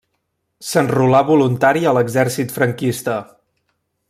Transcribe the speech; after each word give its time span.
S'enrolà 0.69 1.21
voluntari 1.27 1.85
a 1.91 1.95
l'exèrcit 1.99 2.57
franquista. 2.59 3.23